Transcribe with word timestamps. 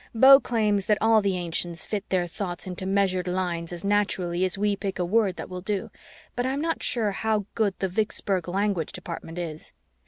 Beau 0.15 0.39
claims 0.39 0.87
that 0.87 0.97
all 0.99 1.21
the 1.21 1.37
ancients 1.37 1.85
fit 1.85 2.09
their 2.09 2.25
thoughts 2.25 2.65
into 2.65 2.87
measured 2.87 3.27
lines 3.27 3.71
as 3.71 3.83
naturally 3.83 4.43
as 4.43 4.57
we 4.57 4.75
pick 4.75 4.97
a 4.97 5.05
word 5.05 5.35
that 5.35 5.47
will 5.47 5.61
do, 5.61 5.91
but 6.35 6.43
I'm 6.43 6.59
not 6.59 6.81
sure 6.81 7.11
how 7.11 7.45
good 7.53 7.75
the 7.77 7.87
Vicksburg 7.87 8.47
language 8.47 8.93
department 8.93 9.37
is. 9.37 9.73